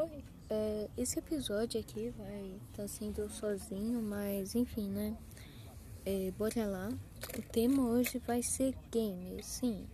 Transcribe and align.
Oi, 0.00 0.24
é, 0.48 0.88
esse 0.96 1.18
episódio 1.18 1.80
aqui 1.80 2.10
vai 2.10 2.52
estar 2.70 2.82
tá 2.84 2.86
sendo 2.86 3.28
sozinho, 3.28 4.00
mas 4.00 4.54
enfim, 4.54 4.88
né? 4.88 5.18
É, 6.06 6.30
bora 6.38 6.66
lá. 6.66 6.88
O 7.36 7.42
tema 7.42 7.82
hoje 7.82 8.20
vai 8.20 8.40
ser 8.40 8.76
games, 8.92 9.44
sim. 9.44 9.88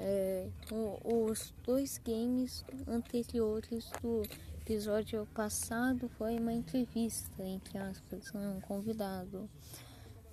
É, 0.00 0.48
o, 0.72 1.28
os 1.30 1.54
dois 1.62 1.96
games 2.04 2.64
anteriores 2.88 3.88
do 4.02 4.22
episódio 4.62 5.24
passado 5.32 6.08
foi 6.18 6.40
uma 6.40 6.52
entrevista, 6.52 7.40
entre 7.44 7.78
aspas, 7.78 8.32
né, 8.32 8.48
um 8.48 8.60
convidado. 8.60 9.48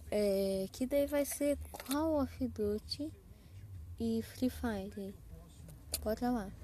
É, 0.09 0.65
que 0.71 0.87
daí 0.87 1.05
vai 1.05 1.23
ser 1.23 1.59
Call 1.71 2.19
of 2.19 2.47
Duty 2.47 3.11
e 3.99 4.23
Free 4.23 4.49
Fire. 4.49 5.13
Bora 6.03 6.31
lá. 6.31 6.62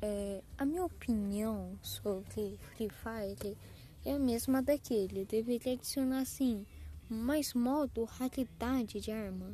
É, 0.00 0.42
a 0.56 0.64
minha 0.64 0.84
opinião 0.84 1.76
sobre 1.82 2.56
Free 2.58 2.88
Fire 2.88 3.56
é 4.04 4.12
a 4.12 4.18
mesma 4.18 4.62
daquele. 4.62 5.24
Deveria 5.24 5.72
adicionar 5.72 6.20
assim 6.20 6.64
mais 7.10 7.52
modo 7.52 8.04
raridade 8.04 9.00
de 9.00 9.10
arma. 9.10 9.52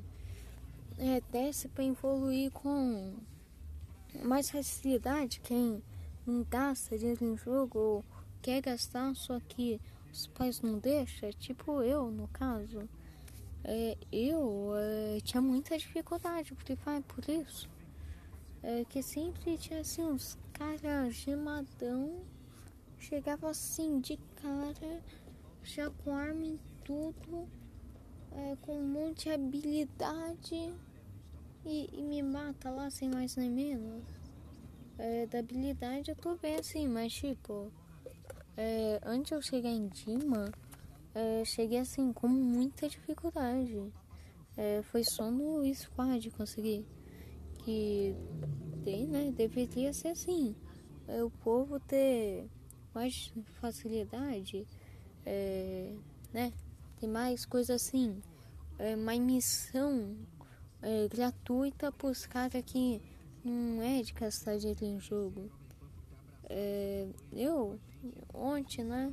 É, 0.99 1.23
desce 1.33 1.67
para 1.69 1.85
evoluir 1.85 2.51
com 2.51 3.15
mais 4.23 4.51
facilidade. 4.51 5.41
Quem 5.41 5.83
não 6.27 6.45
gasta 6.45 6.99
dinheiro 6.99 7.25
em 7.25 7.39
jogo 7.39 7.79
ou 7.79 8.05
quer 8.43 8.61
gastar, 8.61 9.15
só 9.17 9.41
que 9.41 9.81
os 10.13 10.27
pais 10.27 10.61
não 10.61 10.79
deixam, 10.79 11.31
tipo 11.33 11.83
eu 11.83 12.11
no 12.11 12.29
caso. 12.29 12.87
É, 13.65 13.97
eu 14.13 14.75
é, 14.77 15.21
tinha 15.23 15.41
muita 15.41 15.79
dificuldade 15.79 16.55
Free 16.55 16.77
Fire 16.77 17.03
por 17.03 17.27
isso 17.31 17.67
é, 18.65 18.85
que 18.87 19.03
sempre 19.03 19.59
tinha 19.59 19.81
assim 19.81 20.03
uns 20.03 20.39
caras 20.55 21.15
gemadão, 21.15 22.25
chegava 22.99 23.51
assim 23.51 24.01
de 24.01 24.17
cara, 24.37 25.03
já 25.63 25.91
com 25.91 26.17
arma 26.17 26.47
em 26.47 26.59
tudo, 26.83 27.47
é, 28.33 28.57
com 28.63 28.79
um 28.79 28.89
monte 28.89 29.25
de 29.25 29.31
habilidade 29.31 30.75
e, 31.67 31.91
e, 31.93 32.03
me 32.03 32.23
mata 32.23 32.71
lá 32.71 32.89
sem 32.89 33.11
mais 33.11 33.37
nem 33.37 33.51
menos. 33.51 34.03
É, 34.97 35.27
da 35.27 35.41
habilidade 35.41 36.11
eu 36.11 36.17
tô 36.17 36.35
bem 36.37 36.57
assim, 36.57 36.89
mas 36.89 37.13
tipo, 37.13 37.71
é, 38.57 38.99
antes 39.05 39.33
eu 39.33 39.43
chegar 39.43 39.71
em 39.71 39.89
Dima, 39.89 40.51
é, 41.15 41.45
cheguei 41.45 41.79
assim 41.79 42.13
com 42.15 42.29
muita 42.29 42.89
dificuldade. 42.89 43.93
É, 44.57 44.83
foi 44.85 45.05
só 45.05 45.31
no 45.31 45.63
squad 45.75 46.31
conseguir 46.31 46.87
que 47.65 48.15
tem, 48.85 49.07
né? 49.07 49.33
Deveria 49.35 49.93
ser 49.93 50.09
assim. 50.09 50.55
É, 51.09 51.23
o 51.23 51.31
povo 51.31 51.81
ter 51.81 52.49
mais 52.95 53.33
facilidade, 53.61 54.67
é, 55.27 55.93
né? 56.33 56.53
Tem 57.01 57.09
mais 57.09 57.45
coisa 57.45 57.75
assim, 57.75 58.23
é, 58.79 58.97
mais 58.97 59.21
missão 59.21 60.17
é, 60.81 61.09
gratuita 61.09 61.91
para 61.91 62.09
os 62.09 62.27
caras 62.27 62.63
que 62.65 63.01
não 63.45 63.83
é 63.83 64.01
de 64.01 64.13
dinheiro 64.75 64.85
em 64.85 65.01
jogo. 65.01 65.51
É, 66.49 67.07
eu, 67.33 67.79
ontem, 68.33 68.85
né? 68.85 69.13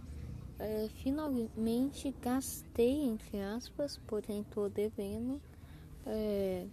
É, 0.60 0.88
finalmente 1.02 2.14
gastei, 2.22 3.04
entre 3.04 3.42
aspas, 3.42 3.98
porém 4.06 4.44
tô 4.44 4.70
devendo. 4.70 5.42
É, 6.06 6.68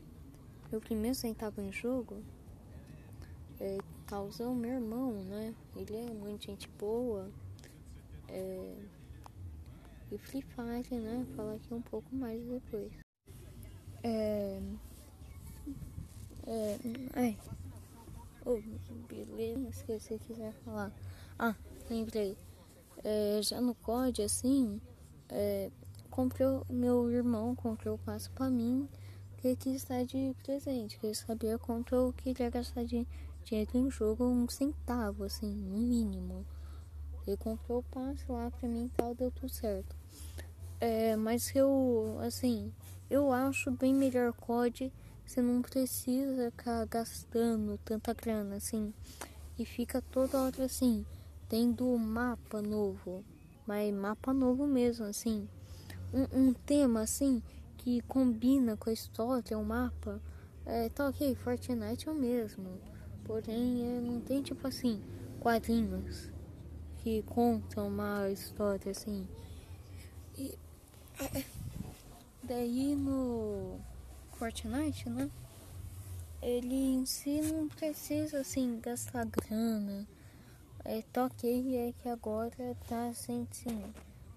meu 0.70 0.80
primeiro 0.80 1.14
centavo 1.14 1.61
em 1.61 1.72
jogo 1.72 2.22
é, 3.61 3.78
causou 4.06 4.55
meu 4.55 4.72
irmão, 4.72 5.12
né? 5.25 5.55
Ele 5.77 5.97
é 5.97 6.12
muito 6.12 6.47
gente 6.47 6.69
boa. 6.78 7.28
É, 8.28 8.77
e 10.10 10.19
Free 10.19 10.42
Fire, 10.42 10.94
né? 11.00 11.27
Falar 11.36 11.55
aqui 11.55 11.75
um 11.75 11.83
pouco 11.83 12.14
mais 12.14 12.42
depois. 12.44 12.93
É. 14.03 14.60
É. 16.47 16.78
Ai. 17.14 17.38
Oh, 18.47 18.59
beleza, 19.09 19.69
esqueci 19.69 20.14
o 20.14 20.19
que 20.19 20.28
quiser 20.28 20.53
falar. 20.64 20.93
Ah, 21.38 21.54
lembrei. 21.91 22.37
É, 23.04 23.41
já 23.43 23.60
no 23.60 23.75
COD, 23.75 24.22
assim, 24.22 24.81
é, 25.28 25.70
comprou, 26.10 26.64
meu 26.70 27.10
irmão 27.10 27.54
comprou 27.54 27.97
o 27.97 27.98
passo 27.98 28.31
pra 28.32 28.48
mim 28.48 28.88
que 29.41 29.54
quis 29.54 29.87
de 30.09 30.34
presente, 30.43 30.99
que 30.99 31.06
ele 31.06 31.15
sabia 31.15 31.59
quanto 31.59 31.94
eu 31.94 32.12
queria 32.12 32.50
gastar 32.50 32.84
de 32.84 33.06
dinheiro 33.44 33.71
em 33.75 33.88
jogo, 33.88 34.25
um 34.25 34.49
centavo, 34.49 35.25
assim, 35.25 35.49
no 35.54 35.78
mínimo. 35.78 36.44
Ele 37.25 37.37
comprou 37.37 37.78
o 37.78 37.82
passe 37.84 38.25
lá 38.28 38.50
pra 38.50 38.69
mim 38.69 38.87
e 38.87 38.88
tal, 38.91 39.15
deu 39.15 39.31
tudo 39.31 39.49
certo. 39.49 39.94
É, 40.81 41.15
mas 41.15 41.54
eu, 41.54 42.19
assim, 42.21 42.72
eu 43.09 43.32
acho 43.32 43.71
bem 43.71 43.94
melhor 43.94 44.32
COD, 44.32 44.93
você 45.25 45.41
não 45.41 45.62
precisa 45.62 46.50
ficar 46.50 46.84
gastando 46.87 47.78
tanta 47.84 48.12
grana, 48.12 48.56
assim, 48.56 48.93
e 49.56 49.65
fica 49.65 50.03
toda 50.03 50.41
hora 50.41 50.65
assim, 50.65 51.06
tendo 51.49 51.87
mapa 51.97 52.60
novo, 52.60 53.25
mas 53.66 53.94
mapa 53.94 54.32
novo 54.32 54.66
mesmo, 54.66 55.06
assim, 55.06 55.49
um, 56.12 56.49
um 56.49 56.53
tema 56.53 57.03
assim 57.03 57.43
que 57.88 58.03
combina 58.03 58.76
com 58.76 58.91
a 58.91 58.93
história, 58.93 59.59
o 59.59 59.65
mapa, 59.65 60.21
é, 60.66 60.91
tá 60.91 61.09
ok, 61.09 61.34
Fortnite 61.37 62.06
é 62.06 62.12
o 62.12 62.15
mesmo. 62.15 62.78
Porém, 63.25 63.82
é, 63.82 63.99
não 63.99 64.21
tem 64.21 64.43
tipo 64.43 64.66
assim, 64.66 65.03
quadrinhos 65.41 66.31
que 66.99 67.22
contam 67.22 67.88
uma 67.88 68.28
história 68.28 68.91
assim. 68.91 69.26
E 70.37 70.59
é, 71.19 71.44
daí 72.43 72.94
no 72.94 73.81
Fortnite, 74.34 75.09
né? 75.09 75.31
Ele 76.43 76.75
em 76.75 77.06
si 77.06 77.41
não 77.41 77.69
precisa 77.69 78.41
assim 78.41 78.78
gastar 78.82 79.25
grana. 79.25 80.06
É, 80.84 81.00
tá 81.10 81.25
ok, 81.25 81.75
é 81.75 81.93
que 81.93 82.06
agora 82.06 82.76
tá 82.87 83.09
assim, 83.09 83.49
sim 83.50 83.82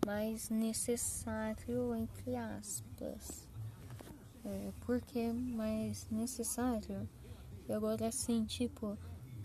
mais 0.06 0.50
necessário, 0.50 1.95
entre 1.95 2.35
aspas. 2.35 3.47
É, 4.44 4.72
porque 4.85 5.31
mais 5.31 6.07
necessário? 6.09 7.07
E 7.67 7.73
agora 7.73 8.07
assim, 8.07 8.44
tipo, 8.45 8.97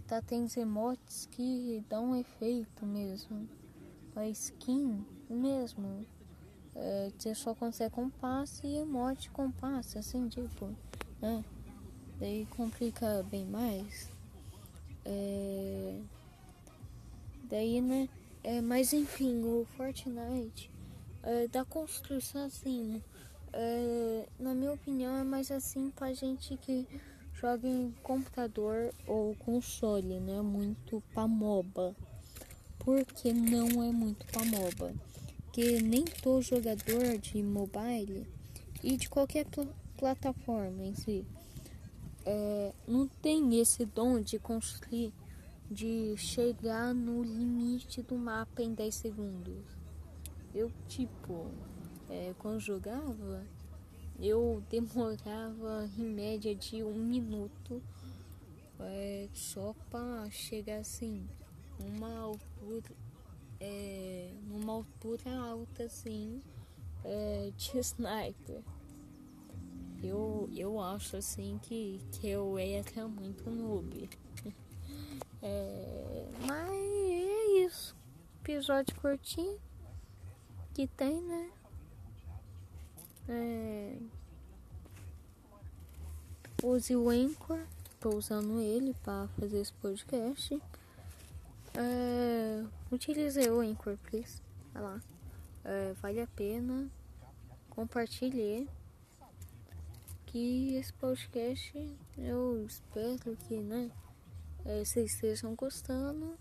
tá 0.07 0.23
tem 0.23 0.47
emotes 0.57 1.27
que 1.31 1.85
dão 1.89 2.11
um 2.11 2.17
efeito 2.17 2.87
mesmo. 2.87 3.49
A 4.15 4.27
skin 4.29 5.05
mesmo. 5.29 6.07
É, 6.75 7.11
você 7.17 7.35
só 7.35 7.55
consegue 7.55 7.95
com 7.95 8.09
passe 8.09 8.67
e 8.67 8.77
emote 8.77 9.31
com 9.31 9.51
passe, 9.51 9.99
assim, 9.99 10.29
tipo, 10.29 10.75
né? 11.21 11.45
Daí 12.19 12.47
complica 12.47 13.23
bem 13.31 13.45
mais. 13.45 14.11
É... 15.05 16.01
Daí, 17.45 17.81
né? 17.81 18.09
É, 18.47 18.61
mas 18.61 18.93
enfim, 18.93 19.43
o 19.43 19.67
Fortnite 19.77 20.71
é, 21.21 21.49
da 21.49 21.65
construção 21.65 22.45
assim, 22.45 23.03
é, 23.53 24.29
na 24.39 24.55
minha 24.55 24.73
opinião 24.73 25.17
é 25.17 25.25
mais 25.25 25.51
assim 25.51 25.91
pra 25.91 26.13
gente 26.13 26.57
que 26.59 26.87
joga 27.35 27.67
em 27.67 27.93
computador 28.05 28.95
ou 29.05 29.35
console, 29.35 30.21
né? 30.21 30.41
Muito 30.43 31.03
pra 31.13 31.27
MOBA. 31.27 31.97
Porque 32.79 33.33
não 33.33 33.83
é 33.83 33.91
muito 33.91 34.25
pra 34.27 34.45
MOBA. 34.45 34.95
Porque 35.47 35.83
nem 35.83 36.05
todo 36.05 36.41
jogador 36.41 37.19
de 37.19 37.43
mobile 37.43 38.29
e 38.81 38.97
de 38.97 39.09
qualquer 39.09 39.45
pl 39.47 39.69
plataforma 39.97 40.85
em 40.85 40.95
si 40.95 41.27
é, 42.25 42.73
não 42.87 43.09
tem 43.09 43.59
esse 43.59 43.85
dom 43.85 44.21
de 44.21 44.39
construir 44.39 45.13
de 45.71 46.17
chegar 46.17 46.95
no 46.95 47.23
limite 47.23 48.03
do 48.03 48.17
mapa 48.17 48.63
em 48.63 48.73
10 48.73 48.95
segundos. 48.95 49.65
Eu, 50.55 50.71
tipo, 50.89 51.51
é, 52.09 52.35
quando 52.39 52.61
jogava, 52.61 53.45
eu 54.19 54.63
demorava 54.71 55.89
em 55.99 56.05
média 56.05 56.55
de 56.55 56.83
um 56.83 56.95
minuto 56.95 57.83
é, 58.81 59.29
só 59.33 59.75
pra 59.91 60.29
chegar 60.31 60.79
assim, 60.79 61.27
numa 61.79 62.17
altura, 62.19 62.95
é, 63.61 64.33
numa 64.49 64.73
altura 64.73 65.31
alta 65.39 65.85
assim, 65.85 66.41
é, 67.05 67.51
de 67.57 67.79
sniper. 67.81 68.63
Eu, 70.03 70.49
eu 70.55 70.81
acho 70.81 71.17
assim 71.17 71.59
que, 71.63 72.01
que 72.13 72.29
eu 72.29 72.57
era 72.59 73.09
muito 73.09 73.51
noob. 73.51 74.09
É, 75.43 76.29
mas 76.47 76.71
é 76.71 77.65
isso. 77.65 77.97
Episódio 78.67 79.01
curtinho 79.01 79.61
que 80.75 80.89
tem, 80.89 81.23
né? 81.23 81.53
É, 83.29 83.97
use 86.65 86.97
o 86.97 87.09
Anchor. 87.09 87.65
Tô 88.01 88.17
usando 88.17 88.61
ele 88.61 88.93
para 89.05 89.29
fazer 89.39 89.61
esse 89.61 89.73
podcast. 89.75 90.61
É, 91.77 92.65
utilize 92.91 93.39
o 93.49 93.61
Anchor, 93.61 93.97
please. 93.99 94.43
Vai 94.73 94.83
lá. 94.83 95.03
É, 95.65 95.93
vale 96.03 96.21
a 96.21 96.27
pena. 96.27 96.91
Compartilhe. 97.71 98.69
Que 100.27 100.75
esse 100.75 100.93
podcast 100.95 101.97
eu 102.19 102.67
espero 102.67 103.37
que, 103.47 103.61
né? 103.61 103.93
É, 104.65 104.85
vocês 104.85 105.15
estejam 105.15 105.55
gostando. 105.55 106.37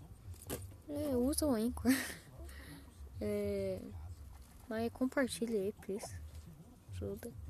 É, 0.90 1.16
usa 1.16 1.46
o 1.48 1.56
Anchor. 1.56 1.92
é, 3.22 3.80
mas 4.68 4.92
compartilhe 4.92 5.58
aí, 5.58 5.74
please. 5.82 6.18
Ajuda. 6.94 7.45